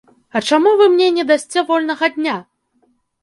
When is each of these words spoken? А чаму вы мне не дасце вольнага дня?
А 0.37 0.39
чаму 0.49 0.71
вы 0.79 0.85
мне 0.93 1.09
не 1.17 1.25
дасце 1.31 1.63
вольнага 1.69 2.05
дня? 2.17 2.37